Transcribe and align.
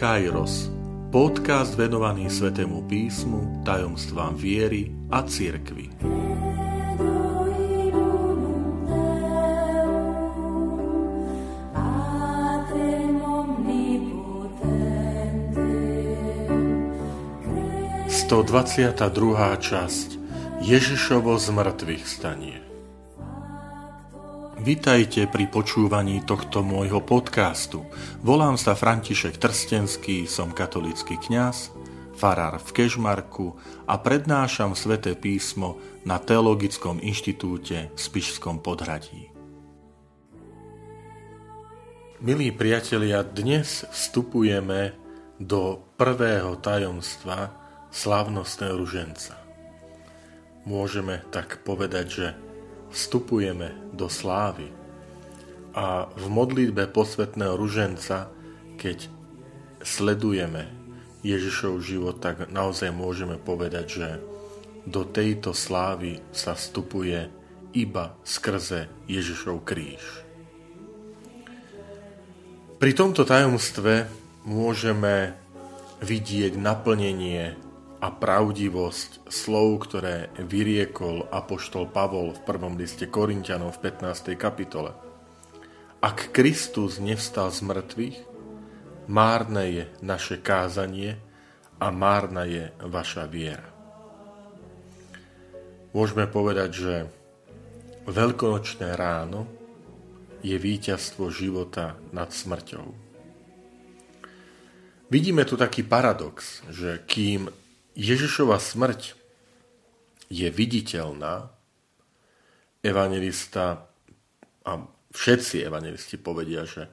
Kairos, 0.00 0.72
podcast 1.12 1.76
venovaný 1.76 2.32
Svetému 2.32 2.88
písmu, 2.88 3.60
tajomstvám 3.68 4.32
viery 4.32 4.88
a 5.12 5.20
cirkvi. 5.20 5.92
Sto 18.08 18.40
dvaciata 18.40 19.12
druhá 19.12 19.52
časť 19.60 20.16
Ježišovo 20.64 21.36
zmrtvých 21.36 22.08
stanie. 22.08 22.69
Vitajte 24.60 25.24
pri 25.24 25.48
počúvaní 25.48 26.20
tohto 26.20 26.60
môjho 26.60 27.00
podcastu. 27.00 27.80
Volám 28.20 28.60
sa 28.60 28.76
František 28.76 29.40
Trstenský, 29.40 30.28
som 30.28 30.52
katolický 30.52 31.16
kňaz, 31.16 31.72
farár 32.12 32.60
v 32.60 32.68
Kežmarku 32.68 33.56
a 33.88 33.96
prednášam 33.96 34.76
sväté 34.76 35.16
písmo 35.16 35.80
na 36.04 36.20
Teologickom 36.20 37.00
inštitúte 37.00 37.88
v 37.88 37.96
Spišskom 37.96 38.60
podhradí. 38.60 39.32
Milí 42.20 42.52
priatelia, 42.52 43.24
dnes 43.24 43.88
vstupujeme 43.88 44.92
do 45.40 45.80
prvého 45.96 46.60
tajomstva 46.60 47.48
slávnostného 47.88 48.76
ruženca. 48.76 49.40
Môžeme 50.68 51.24
tak 51.32 51.64
povedať, 51.64 52.06
že 52.12 52.49
vstupujeme 52.90 53.94
do 53.94 54.10
slávy. 54.10 54.70
A 55.74 56.10
v 56.10 56.26
modlitbe 56.26 56.90
posvetného 56.90 57.54
ruženca, 57.54 58.30
keď 58.74 59.06
sledujeme 59.80 60.66
Ježišov 61.22 61.80
život, 61.80 62.18
tak 62.18 62.50
naozaj 62.50 62.90
môžeme 62.90 63.38
povedať, 63.38 63.86
že 63.86 64.08
do 64.88 65.06
tejto 65.06 65.54
slávy 65.54 66.18
sa 66.34 66.58
vstupuje 66.58 67.30
iba 67.76 68.18
skrze 68.26 68.90
Ježišov 69.06 69.62
kríž. 69.62 70.02
Pri 72.80 72.96
tomto 72.96 73.28
tajomstve 73.28 74.08
môžeme 74.48 75.36
vidieť 76.00 76.56
naplnenie 76.56 77.54
a 78.00 78.08
pravdivosť 78.08 79.28
slov, 79.28 79.84
ktoré 79.84 80.32
vyriekol 80.40 81.28
apoštol 81.28 81.92
Pavol 81.92 82.32
v 82.32 82.40
prvom 82.48 82.80
liste 82.80 83.04
Korintianov 83.04 83.76
v 83.76 83.92
15. 83.92 84.40
kapitole. 84.40 84.96
Ak 86.00 86.32
Kristus 86.32 86.96
nevstal 86.96 87.52
z 87.52 87.60
mŕtvych, 87.60 88.18
márne 89.12 89.64
je 89.68 89.84
naše 90.00 90.40
kázanie 90.40 91.20
a 91.76 91.92
márna 91.92 92.48
je 92.48 92.72
vaša 92.80 93.28
viera. 93.28 93.68
Môžeme 95.92 96.24
povedať, 96.24 96.70
že 96.72 96.94
veľkonočné 98.08 98.96
ráno 98.96 99.44
je 100.40 100.56
víťazstvo 100.56 101.28
života 101.28 102.00
nad 102.16 102.32
smrťou. 102.32 103.12
Vidíme 105.10 105.44
tu 105.44 105.58
taký 105.58 105.84
paradox, 105.84 106.64
že 106.70 107.02
kým 107.04 107.59
Ježišova 107.98 108.56
smrť 108.58 109.18
je 110.30 110.46
viditeľná, 110.46 111.50
evangelista 112.80 113.90
a 114.64 114.72
všetci 115.10 115.66
evangelisti 115.66 116.16
povedia, 116.16 116.64
že 116.64 116.88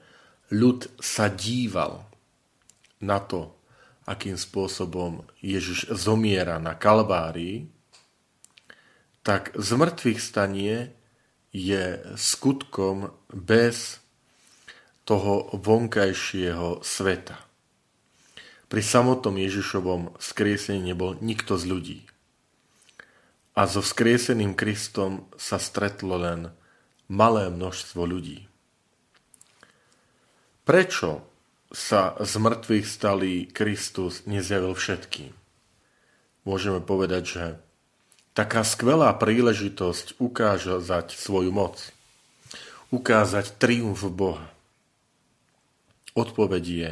ľud 0.52 0.90
sa 0.98 1.30
díval 1.32 2.04
na 3.00 3.22
to, 3.22 3.54
akým 4.08 4.34
spôsobom 4.34 5.22
Ježiš 5.38 5.92
zomiera 5.94 6.58
na 6.58 6.74
Kalvárii, 6.74 7.68
tak 9.22 9.52
zmrtvých 9.54 10.20
stanie 10.20 10.96
je 11.52 12.00
skutkom 12.16 13.12
bez 13.28 14.00
toho 15.04 15.52
vonkajšieho 15.56 16.84
sveta. 16.84 17.47
Pri 18.68 18.84
samotnom 18.84 19.32
Ježišovom 19.40 20.20
vzkriesení 20.20 20.92
nebol 20.92 21.16
nikto 21.24 21.56
z 21.56 21.64
ľudí. 21.64 21.98
A 23.56 23.64
so 23.64 23.80
vzkrieseným 23.80 24.52
Kristom 24.52 25.24
sa 25.40 25.56
stretlo 25.56 26.20
len 26.20 26.52
malé 27.08 27.48
množstvo 27.48 28.04
ľudí. 28.04 28.44
Prečo 30.68 31.24
sa 31.72 32.12
z 32.20 32.32
mŕtvych 32.36 32.86
stalý 32.86 33.34
Kristus 33.48 34.28
nezjavil 34.28 34.76
všetkým? 34.76 35.32
Môžeme 36.44 36.84
povedať, 36.84 37.22
že 37.24 37.44
taká 38.36 38.62
skvelá 38.68 39.16
príležitosť 39.16 40.20
ukázať 40.20 41.16
svoju 41.16 41.50
moc, 41.50 41.80
ukázať 42.92 43.56
triumf 43.56 44.04
Boha. 44.12 44.52
Odpoveď 46.12 46.64
je 46.64 46.90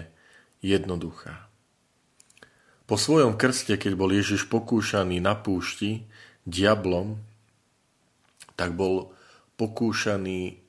jednoduchá. 0.65 1.46
Po 2.87 2.95
svojom 2.95 3.35
krste, 3.35 3.75
keď 3.75 3.99
bol 3.99 4.15
Ježiš 4.15 4.47
pokúšaný 4.47 5.19
na 5.19 5.35
púšti 5.35 6.07
diablom, 6.47 7.19
tak 8.55 8.79
bol 8.79 9.11
pokúšaný 9.59 10.63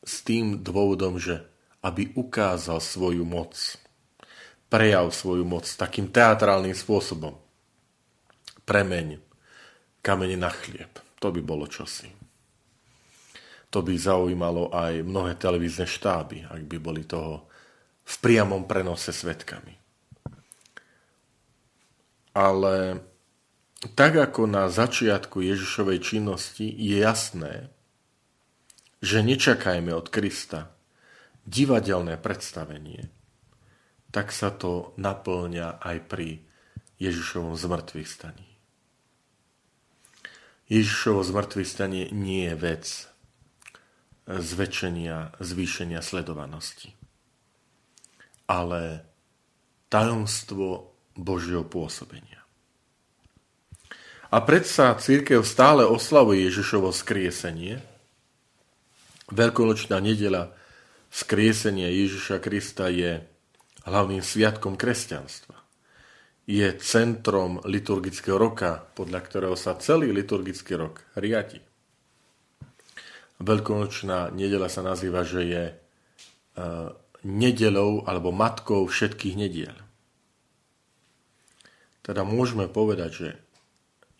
s 0.00 0.24
tým 0.24 0.64
dôvodom, 0.64 1.20
že 1.20 1.44
aby 1.84 2.16
ukázal 2.16 2.80
svoju 2.80 3.28
moc, 3.28 3.76
prejav 4.72 5.12
svoju 5.12 5.44
moc 5.44 5.68
takým 5.68 6.08
teatrálnym 6.08 6.72
spôsobom. 6.72 7.36
Premeň 8.64 9.20
kamene 10.00 10.40
na 10.40 10.48
chlieb. 10.48 10.96
To 11.20 11.28
by 11.28 11.44
bolo 11.44 11.68
čosi. 11.68 12.08
To 13.68 13.84
by 13.84 13.92
zaujímalo 13.92 14.72
aj 14.72 15.04
mnohé 15.04 15.36
televízne 15.36 15.84
štáby, 15.84 16.48
ak 16.48 16.62
by 16.64 16.76
boli 16.80 17.04
toho 17.04 17.44
v 18.00 18.14
priamom 18.24 18.64
prenose 18.64 19.12
svetkami 19.12 19.83
ale 22.34 23.00
tak 23.94 24.18
ako 24.18 24.50
na 24.50 24.66
začiatku 24.66 25.38
Ježišovej 25.44 25.98
činnosti 26.02 26.66
je 26.66 26.98
jasné, 26.98 27.70
že 29.04 29.22
nečakajme 29.22 29.92
od 29.94 30.08
Krista 30.10 30.74
divadelné 31.44 32.16
predstavenie, 32.16 33.12
tak 34.08 34.32
sa 34.32 34.48
to 34.48 34.96
naplňa 34.96 35.78
aj 35.78 35.96
pri 36.08 36.40
Ježišovom 36.96 37.54
zmrtvých 37.54 38.08
staní. 38.08 38.48
Ježišovo 40.72 41.20
zmrtvých 41.20 41.68
stanie 41.68 42.08
nie 42.08 42.48
je 42.48 42.56
vec 42.56 42.84
zväčšenia, 44.24 45.36
zvýšenia 45.36 46.00
sledovanosti, 46.00 46.96
ale 48.48 49.04
tajomstvo 49.92 50.93
Božieho 51.14 51.62
pôsobenia. 51.62 52.44
A 54.34 54.42
predsa 54.42 54.98
církev 54.98 55.46
stále 55.46 55.86
oslavuje 55.86 56.50
Ježišovo 56.50 56.90
skriesenie. 56.90 57.78
Veľkonočná 59.30 60.02
nedela 60.02 60.50
skriesenia 61.06 61.86
Ježiša 61.86 62.42
Krista 62.42 62.90
je 62.90 63.22
hlavným 63.86 64.18
sviatkom 64.18 64.74
kresťanstva. 64.74 65.54
Je 66.50 66.66
centrom 66.82 67.62
liturgického 67.62 68.34
roka, 68.34 68.82
podľa 68.98 69.20
ktorého 69.22 69.56
sa 69.56 69.78
celý 69.78 70.10
liturgický 70.10 70.74
rok 70.76 71.06
riadi. 71.14 71.62
Veľkonočná 73.38 74.34
nedela 74.34 74.66
sa 74.66 74.82
nazýva, 74.82 75.22
že 75.22 75.40
je 75.46 75.64
e, 75.70 75.74
nedelou 77.22 78.02
alebo 78.02 78.34
matkou 78.34 78.82
všetkých 78.90 79.34
nediel. 79.38 79.83
Teda 82.04 82.20
môžeme 82.20 82.68
povedať, 82.68 83.10
že 83.16 83.28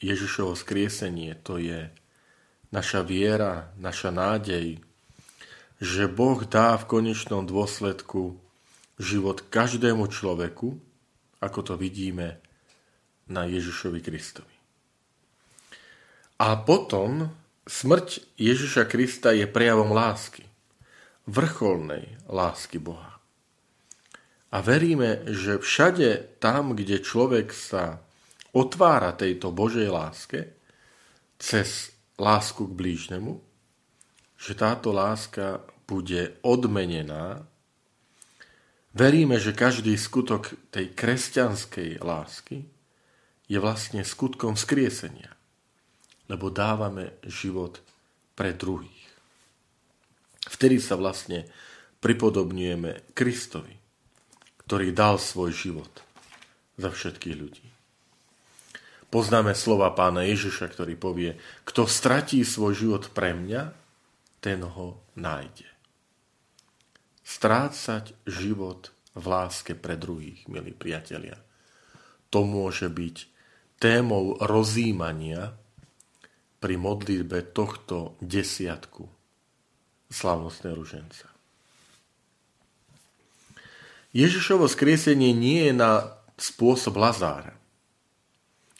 Ježišovo 0.00 0.56
skriesenie 0.56 1.36
to 1.44 1.60
je 1.60 1.92
naša 2.72 3.04
viera, 3.04 3.70
naša 3.76 4.08
nádej, 4.08 4.80
že 5.84 6.08
Boh 6.08 6.40
dá 6.48 6.80
v 6.80 6.88
konečnom 6.88 7.44
dôsledku 7.44 8.40
život 8.96 9.44
každému 9.52 10.08
človeku, 10.08 10.80
ako 11.44 11.60
to 11.60 11.74
vidíme 11.76 12.40
na 13.28 13.44
Ježišovi 13.44 14.00
Kristovi. 14.00 14.56
A 16.40 16.56
potom 16.56 17.30
smrť 17.68 18.24
Ježiša 18.40 18.88
Krista 18.88 19.36
je 19.36 19.44
prejavom 19.44 19.92
lásky, 19.92 20.48
vrcholnej 21.28 22.16
lásky 22.26 22.80
Boha. 22.80 23.13
A 24.54 24.62
veríme, 24.62 25.26
že 25.26 25.58
všade 25.58 26.38
tam, 26.38 26.78
kde 26.78 27.02
človek 27.02 27.50
sa 27.50 27.98
otvára 28.54 29.10
tejto 29.18 29.50
Božej 29.50 29.90
láske, 29.90 30.54
cez 31.42 31.90
lásku 32.14 32.62
k 32.70 32.78
blížnemu, 32.78 33.42
že 34.38 34.54
táto 34.54 34.94
láska 34.94 35.66
bude 35.90 36.38
odmenená 36.46 37.42
Veríme, 38.94 39.42
že 39.42 39.50
každý 39.50 39.98
skutok 39.98 40.54
tej 40.70 40.94
kresťanskej 40.94 41.98
lásky 41.98 42.62
je 43.50 43.58
vlastne 43.58 44.06
skutkom 44.06 44.54
skriesenia, 44.54 45.34
lebo 46.30 46.46
dávame 46.46 47.18
život 47.26 47.82
pre 48.38 48.54
druhých. 48.54 49.02
Vtedy 50.46 50.78
sa 50.78 50.94
vlastne 50.94 51.50
pripodobňujeme 51.98 53.10
Kristovi, 53.18 53.74
ktorý 54.66 54.92
dal 54.96 55.20
svoj 55.20 55.52
život 55.52 55.92
za 56.80 56.90
všetkých 56.90 57.36
ľudí. 57.36 57.66
Poznáme 59.12 59.54
slova 59.54 59.94
pána 59.94 60.26
Ježiša, 60.26 60.74
ktorý 60.74 60.98
povie, 60.98 61.38
kto 61.62 61.86
stratí 61.86 62.42
svoj 62.42 62.74
život 62.74 63.04
pre 63.14 63.30
mňa, 63.30 63.70
ten 64.42 64.60
ho 64.64 64.98
nájde 65.14 65.74
strácať 67.24 68.12
život 68.28 68.92
v 69.16 69.24
láske 69.24 69.72
pre 69.72 69.96
druhých, 69.96 70.44
milí 70.46 70.76
priatelia. 70.76 71.40
To 72.28 72.44
môže 72.44 72.92
byť 72.92 73.16
témou 73.80 74.36
rozímania 74.38 75.56
pri 76.60 76.76
modlitbe 76.76 77.56
tohto 77.56 78.20
desiatku 78.20 79.08
slavnostného 80.12 80.76
ruženca. 80.76 81.33
Ježišovo 84.14 84.70
skriesenie 84.70 85.34
nie 85.34 85.66
je 85.66 85.74
na 85.74 86.14
spôsob 86.38 86.94
Lazára, 87.02 87.58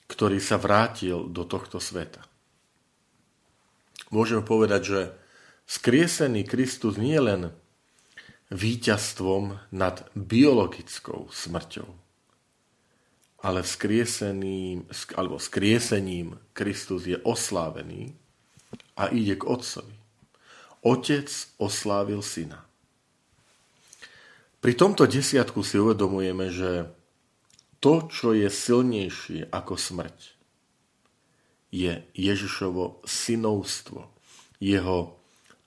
ktorý 0.07 0.39
sa 0.39 0.63
vrátil 0.63 1.27
do 1.27 1.43
tohto 1.43 1.83
sveta. 1.83 2.23
Môžeme 4.15 4.47
povedať, 4.47 4.83
že 4.87 5.01
skriesený 5.67 6.47
Kristus 6.47 6.95
nie 6.95 7.19
len 7.19 7.51
víťazstvom 8.55 9.59
nad 9.75 10.07
biologickou 10.15 11.27
smrťou. 11.35 11.91
Ale 13.43 13.67
vzkrieseným, 13.67 14.87
alebo 15.19 15.43
skriesením 15.43 16.39
Kristus 16.55 17.11
je 17.11 17.19
oslávený 17.27 18.15
a 18.95 19.11
ide 19.11 19.35
k 19.35 19.51
Otcovi. 19.51 19.99
Otec 20.87 21.27
oslávil 21.59 22.23
syna. 22.23 22.63
Pri 24.65 24.73
tomto 24.73 25.05
desiatku 25.05 25.61
si 25.61 25.77
uvedomujeme, 25.77 26.49
že 26.49 26.89
to, 27.85 28.09
čo 28.09 28.33
je 28.33 28.49
silnejšie 28.49 29.53
ako 29.53 29.77
smrť, 29.77 30.41
je 31.69 32.01
Ježišovo 32.17 33.05
synovstvo, 33.05 34.09
jeho 34.65 35.21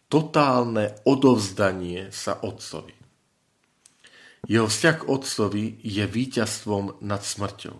totálne 0.09 0.97
odovzdanie 1.05 2.09
sa 2.09 2.41
otcovi. 2.41 2.97
Jeho 4.49 4.65
vzťah 4.65 4.95
k 4.97 5.07
otcovi 5.13 5.65
je 5.85 6.01
víťazstvom 6.09 6.97
nad 7.05 7.21
smrťou. 7.21 7.77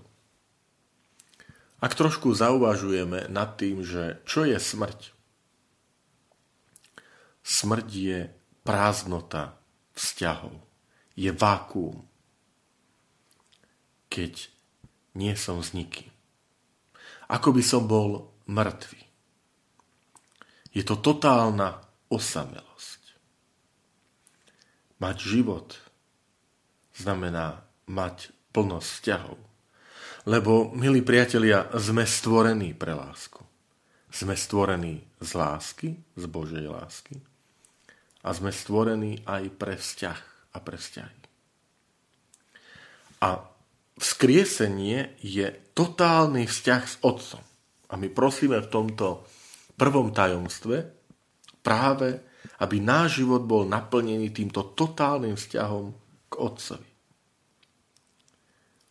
Ak 1.82 1.98
trošku 1.98 2.30
zauvažujeme 2.30 3.26
nad 3.34 3.58
tým, 3.58 3.82
že 3.82 4.22
čo 4.30 4.46
je 4.46 4.62
smrť? 4.62 5.18
Smrť 7.42 7.90
je 7.90 8.20
prázdnota 8.62 9.58
vzťahov. 9.98 10.68
Je 11.18 11.34
vákuum. 11.34 12.06
Keď 14.08 14.54
nie 15.18 15.34
som 15.34 15.60
s 15.66 15.74
nikým. 15.74 16.14
Ako 17.28 17.52
by 17.52 17.64
som 17.66 17.90
bol 17.90 18.30
mŕtvy. 18.46 19.02
Je 20.72 20.86
to 20.86 21.02
totálna 21.02 21.82
osamelosť. 22.14 23.02
Mať 25.02 25.18
život 25.18 25.74
znamená 26.94 27.66
mať 27.90 28.30
plnosť 28.54 28.88
vzťahov. 28.88 29.38
Lebo, 30.28 30.70
milí 30.76 31.02
priatelia, 31.02 31.66
sme 31.74 32.06
stvorení 32.06 32.78
pre 32.78 32.94
lásku. 32.94 33.42
Sme 34.12 34.38
stvorení 34.38 35.02
z 35.18 35.30
lásky, 35.34 35.90
z 36.14 36.24
Božej 36.30 36.68
lásky. 36.68 37.18
A 38.22 38.30
sme 38.36 38.52
stvorení 38.52 39.24
aj 39.24 39.44
pre 39.56 39.80
vzťah 39.80 40.37
a 40.58 40.60
pre. 40.60 40.82
A 43.22 43.30
vzkriesenie 43.98 45.14
je 45.22 45.54
totálny 45.78 46.50
vzťah 46.50 46.84
s 46.86 46.96
Otcom. 47.06 47.44
A 47.88 47.94
my 47.96 48.10
prosíme 48.10 48.58
v 48.62 48.72
tomto 48.74 49.26
prvom 49.78 50.10
tajomstve, 50.10 50.98
práve, 51.62 52.18
aby 52.64 52.82
náš 52.82 53.22
život 53.22 53.46
bol 53.46 53.70
naplnený 53.70 54.34
týmto 54.34 54.74
totálnym 54.74 55.38
vzťahom 55.38 55.86
k 56.28 56.34
Otcovi. 56.42 56.90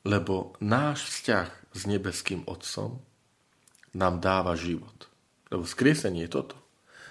Lebo 0.07 0.55
náš 0.63 1.11
vzťah 1.11 1.49
s 1.75 1.83
nebeským 1.91 2.47
Otcom 2.47 3.03
nám 3.97 4.23
dáva 4.23 4.55
život. 4.55 5.11
Lebo 5.51 5.67
skriesenie 5.67 6.31
je 6.31 6.35
toto. 6.37 6.57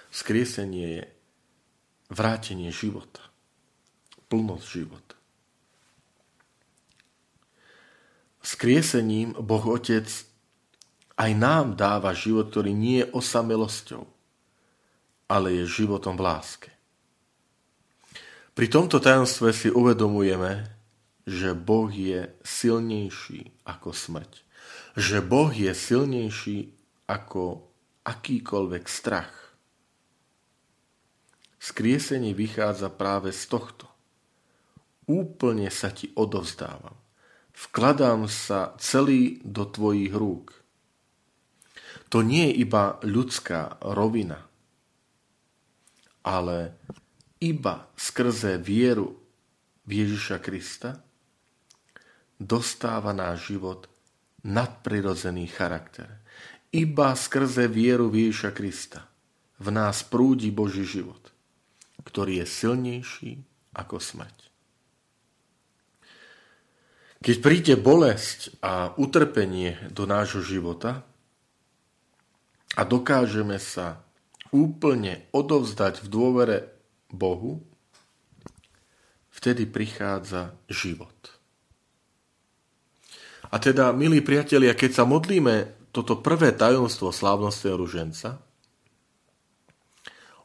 Skriesenie 0.08 0.86
je 0.96 1.04
vrátenie 2.08 2.72
života. 2.72 3.20
Plnosť 4.26 4.66
života. 4.66 5.16
Skriesením 8.46 9.34
Boh 9.42 9.64
Otec 9.66 10.06
aj 11.18 11.30
nám 11.34 11.74
dáva 11.74 12.14
život, 12.14 12.54
ktorý 12.54 12.70
nie 12.70 13.02
je 13.02 13.10
osamelosťou, 13.10 14.06
ale 15.26 15.46
je 15.58 15.64
životom 15.66 16.14
v 16.14 16.22
láske. 16.22 16.70
Pri 18.54 18.70
tomto 18.70 19.02
tajomstve 19.02 19.50
si 19.50 19.68
uvedomujeme, 19.68 20.70
že 21.26 21.58
Boh 21.58 21.90
je 21.90 22.30
silnejší 22.46 23.50
ako 23.66 23.90
smrť. 23.90 24.32
Že 24.94 25.18
Boh 25.26 25.50
je 25.50 25.74
silnejší 25.74 26.70
ako 27.10 27.66
akýkoľvek 28.06 28.84
strach. 28.86 29.34
Skriesenie 31.58 32.30
vychádza 32.30 32.94
práve 32.94 33.34
z 33.34 33.42
tohto. 33.50 33.95
Úplne 35.06 35.70
sa 35.70 35.94
ti 35.94 36.10
odovzdávam. 36.18 36.94
Vkladám 37.56 38.26
sa 38.28 38.74
celý 38.76 39.40
do 39.46 39.64
tvojich 39.64 40.12
rúk. 40.12 40.52
To 42.10 42.20
nie 42.20 42.50
je 42.52 42.66
iba 42.66 43.00
ľudská 43.02 43.80
rovina, 43.82 44.44
ale 46.26 46.76
iba 47.38 47.88
skrze 47.94 48.58
vieru 48.58 49.14
v 49.86 49.90
Ježiša 50.04 50.38
Krista 50.42 50.98
dostáva 52.36 53.14
náš 53.14 53.54
život 53.54 53.88
nadprirodzený 54.46 55.50
charakter. 55.50 56.22
Iba 56.70 57.14
skrze 57.14 57.70
vieru 57.70 58.10
v 58.10 58.28
Ježiša 58.28 58.50
Krista 58.52 59.06
v 59.56 59.68
nás 59.72 60.04
prúdi 60.04 60.52
Boží 60.52 60.84
život, 60.84 61.32
ktorý 62.04 62.44
je 62.44 62.46
silnejší 62.46 63.32
ako 63.72 63.96
smrť. 63.96 64.45
Keď 67.26 67.42
príde 67.42 67.74
bolesť 67.74 68.54
a 68.62 68.94
utrpenie 68.94 69.90
do 69.90 70.06
nášho 70.06 70.46
života 70.46 71.02
a 72.78 72.86
dokážeme 72.86 73.58
sa 73.58 73.98
úplne 74.54 75.26
odovzdať 75.34 76.06
v 76.06 76.06
dôvere 76.06 76.58
Bohu, 77.10 77.66
vtedy 79.34 79.66
prichádza 79.66 80.54
život. 80.70 81.34
A 83.50 83.58
teda, 83.58 83.90
milí 83.90 84.22
priatelia, 84.22 84.78
keď 84.78 85.02
sa 85.02 85.02
modlíme 85.02 85.90
toto 85.90 86.22
prvé 86.22 86.54
tajomstvo 86.54 87.10
slávnostného 87.10 87.74
ruženca, 87.74 88.38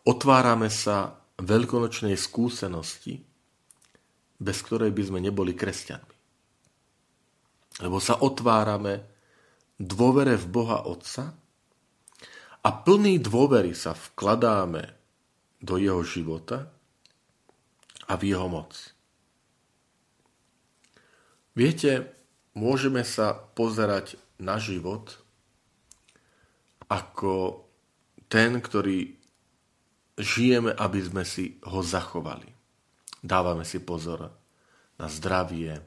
otvárame 0.01 0.73
sa 0.73 1.13
veľkonočnej 1.37 2.17
skúsenosti, 2.17 3.21
bez 4.41 4.57
ktorej 4.65 4.89
by 4.89 5.03
sme 5.05 5.21
neboli 5.21 5.53
kresťanmi. 5.53 6.20
Lebo 7.79 8.03
sa 8.03 8.19
otvárame 8.19 9.07
dôvere 9.79 10.35
v 10.35 10.45
Boha 10.51 10.83
Otca, 10.83 11.39
a 12.61 12.69
plný 12.69 13.17
dôvery 13.17 13.73
sa 13.73 13.97
vkladáme 13.97 14.85
do 15.61 15.81
jeho 15.81 16.05
života 16.05 16.69
a 18.05 18.13
v 18.13 18.33
jeho 18.33 18.45
moc. 18.45 18.77
Viete, 21.57 22.13
môžeme 22.53 23.01
sa 23.01 23.33
pozerať 23.33 24.21
na 24.37 24.61
život 24.61 25.17
ako 26.85 27.65
ten, 28.29 28.61
ktorý 28.61 29.17
žijeme, 30.21 30.71
aby 30.77 30.99
sme 31.01 31.23
si 31.25 31.57
ho 31.65 31.81
zachovali. 31.81 32.47
Dávame 33.25 33.65
si 33.65 33.81
pozor 33.81 34.29
na 35.01 35.07
zdravie, 35.09 35.81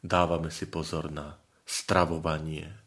dávame 0.00 0.52
si 0.52 0.66
pozor 0.68 1.12
na 1.12 1.38
stravovanie, 1.64 2.80